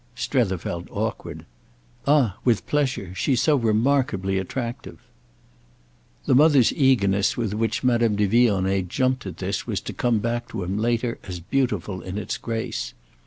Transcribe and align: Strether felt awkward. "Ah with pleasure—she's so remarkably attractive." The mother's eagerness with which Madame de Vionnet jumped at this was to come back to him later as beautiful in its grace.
Strether 0.15 0.57
felt 0.57 0.87
awkward. 0.89 1.45
"Ah 2.07 2.37
with 2.43 2.65
pleasure—she's 2.65 3.39
so 3.39 3.55
remarkably 3.55 4.39
attractive." 4.39 4.97
The 6.25 6.33
mother's 6.33 6.73
eagerness 6.73 7.37
with 7.37 7.53
which 7.53 7.83
Madame 7.83 8.15
de 8.15 8.27
Vionnet 8.27 8.87
jumped 8.87 9.27
at 9.27 9.37
this 9.37 9.67
was 9.67 9.79
to 9.81 9.93
come 9.93 10.17
back 10.17 10.47
to 10.49 10.63
him 10.63 10.79
later 10.79 11.19
as 11.25 11.39
beautiful 11.39 12.01
in 12.01 12.17
its 12.17 12.39
grace. 12.39 12.95